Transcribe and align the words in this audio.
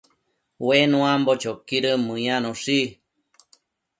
Ue 0.65 0.77
nuambo 0.91 1.31
choquidën 1.41 1.99
mëyanoshi 2.07 2.79